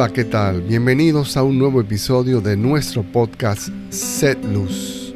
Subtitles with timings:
[0.00, 0.62] Hola, ¿qué tal?
[0.62, 5.14] Bienvenidos a un nuevo episodio de nuestro podcast Set Luz.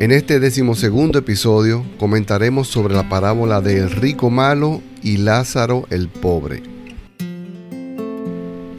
[0.00, 6.08] En este decimosegundo episodio comentaremos sobre la parábola de El rico malo y Lázaro el
[6.08, 6.64] pobre.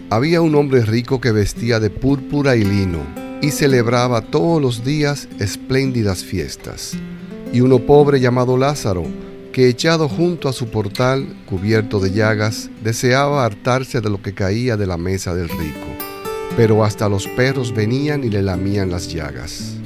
[0.09, 3.03] Había un hombre rico que vestía de púrpura y lino
[3.41, 6.97] y celebraba todos los días espléndidas fiestas.
[7.53, 9.05] Y uno pobre llamado Lázaro,
[9.55, 14.75] que echado junto a su portal, cubierto de llagas, deseaba hartarse de lo que caía
[14.75, 15.87] de la mesa del rico,
[16.57, 19.77] pero hasta los perros venían y le lamían las llagas.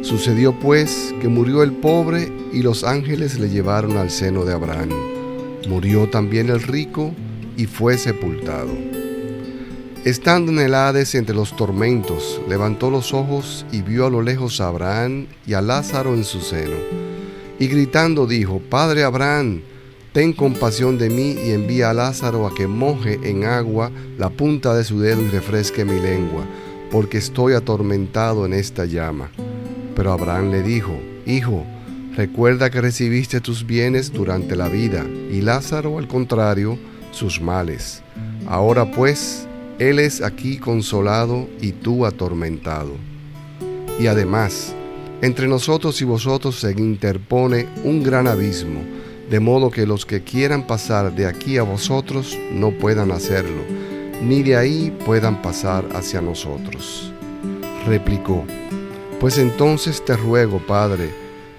[0.00, 4.88] Sucedió pues que murió el pobre y los ángeles le llevaron al seno de Abraham.
[5.68, 7.12] Murió también el rico
[7.58, 8.72] y fue sepultado.
[10.06, 14.62] Estando en el Hades entre los tormentos, levantó los ojos y vio a lo lejos
[14.62, 17.03] a Abraham y a Lázaro en su seno
[17.64, 19.62] y gritando dijo, Padre Abraham,
[20.12, 24.74] ten compasión de mí y envía a Lázaro a que moje en agua la punta
[24.74, 26.44] de su dedo y refresque mi lengua,
[26.90, 29.30] porque estoy atormentado en esta llama.
[29.96, 30.92] Pero Abraham le dijo,
[31.24, 31.64] Hijo,
[32.14, 36.78] recuerda que recibiste tus bienes durante la vida, y Lázaro, al contrario,
[37.12, 38.02] sus males.
[38.46, 42.92] Ahora pues, él es aquí consolado y tú atormentado.
[43.98, 44.74] Y además,
[45.24, 48.82] entre nosotros y vosotros se interpone un gran abismo,
[49.30, 53.62] de modo que los que quieran pasar de aquí a vosotros no puedan hacerlo,
[54.22, 57.10] ni de ahí puedan pasar hacia nosotros.
[57.86, 58.44] Replicó,
[59.18, 61.08] Pues entonces te ruego, Padre,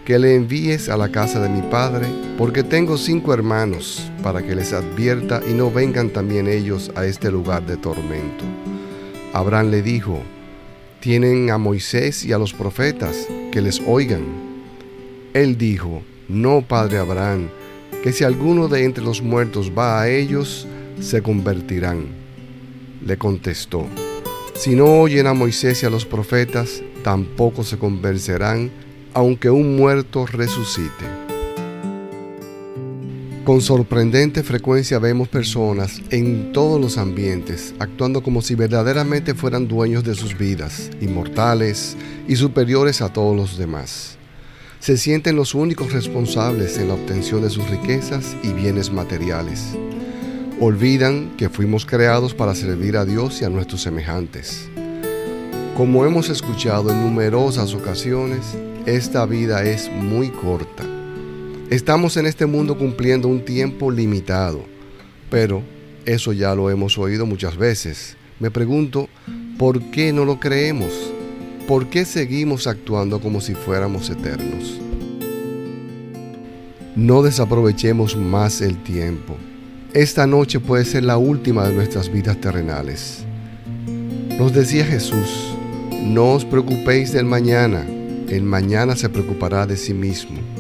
[0.06, 2.06] que le envíes a la casa de mi Padre,
[2.38, 7.32] porque tengo cinco hermanos, para que les advierta y no vengan también ellos a este
[7.32, 8.46] lugar de tormento.
[9.34, 10.22] Abraham le dijo,
[11.06, 14.24] tienen a Moisés y a los profetas, que les oigan.
[15.36, 17.50] Él dijo, no, padre Abraham,
[18.02, 20.68] que si alguno de entre los muertos va a ellos,
[21.00, 22.08] se convertirán.
[23.06, 23.86] Le contestó,
[24.56, 28.72] si no oyen a Moisés y a los profetas, tampoco se convencerán,
[29.14, 31.25] aunque un muerto resucite.
[33.46, 40.04] Con sorprendente frecuencia vemos personas en todos los ambientes actuando como si verdaderamente fueran dueños
[40.04, 41.96] de sus vidas, inmortales
[42.28, 44.18] y superiores a todos los demás.
[44.80, 49.76] Se sienten los únicos responsables en la obtención de sus riquezas y bienes materiales.
[50.60, 54.68] Olvidan que fuimos creados para servir a Dios y a nuestros semejantes.
[55.78, 58.58] Como hemos escuchado en numerosas ocasiones,
[58.88, 60.95] esta vida es muy corta
[61.70, 64.64] Estamos en este mundo cumpliendo un tiempo limitado,
[65.32, 65.64] pero
[66.06, 68.16] eso ya lo hemos oído muchas veces.
[68.40, 69.10] Me pregunto,
[69.58, 70.94] ¿por qué no lo creemos?
[71.68, 74.80] ¿Por qué seguimos actuando como si fuéramos eternos?
[76.96, 79.36] No desaprovechemos más el tiempo.
[79.96, 83.24] Esta noche puede ser la última de nuestras vidas terrenales.
[84.38, 85.56] Nos decía Jesús,
[86.04, 87.84] no os preocupéis del mañana,
[88.30, 90.55] el mañana se preocupará de sí mismo.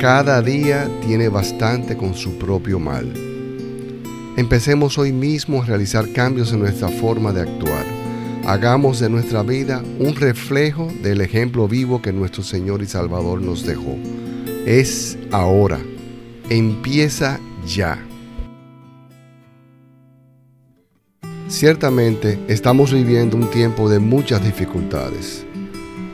[0.00, 3.12] Cada día tiene bastante con su propio mal.
[4.38, 7.84] Empecemos hoy mismo a realizar cambios en nuestra forma de actuar.
[8.46, 13.66] Hagamos de nuestra vida un reflejo del ejemplo vivo que nuestro Señor y Salvador nos
[13.66, 13.98] dejó.
[14.64, 15.78] Es ahora.
[16.48, 18.02] Empieza ya.
[21.48, 25.44] Ciertamente estamos viviendo un tiempo de muchas dificultades,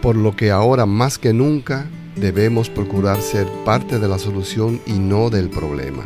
[0.03, 4.95] por lo que ahora más que nunca debemos procurar ser parte de la solución y
[4.95, 6.05] no del problema.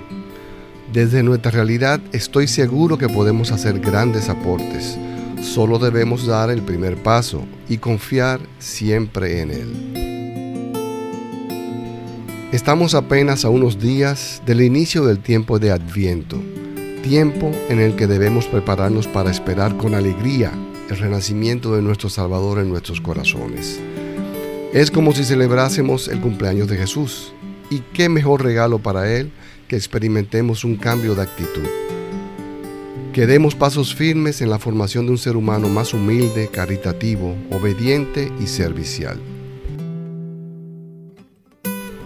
[0.92, 4.98] Desde nuestra realidad estoy seguro que podemos hacer grandes aportes.
[5.40, 10.00] Solo debemos dar el primer paso y confiar siempre en él.
[12.52, 16.42] Estamos apenas a unos días del inicio del tiempo de Adviento,
[17.04, 20.50] tiempo en el que debemos prepararnos para esperar con alegría
[20.90, 23.80] el renacimiento de nuestro Salvador en nuestros corazones.
[24.72, 27.32] Es como si celebrásemos el cumpleaños de Jesús.
[27.70, 29.32] Y qué mejor regalo para Él
[29.66, 31.66] que experimentemos un cambio de actitud.
[33.12, 38.32] Que demos pasos firmes en la formación de un ser humano más humilde, caritativo, obediente
[38.40, 39.18] y servicial.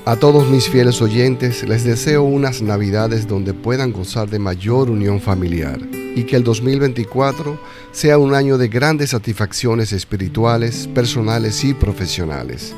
[0.06, 5.20] A todos mis fieles oyentes les deseo unas navidades donde puedan gozar de mayor unión
[5.20, 5.80] familiar
[6.14, 7.58] y que el 2024
[7.92, 12.74] sea un año de grandes satisfacciones espirituales, personales y profesionales.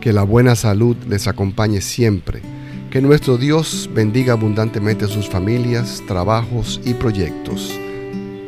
[0.00, 2.40] Que la buena salud les acompañe siempre.
[2.90, 7.78] Que nuestro Dios bendiga abundantemente sus familias, trabajos y proyectos.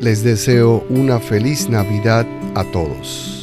[0.01, 3.38] Les deseo una feliz Navidad a todos.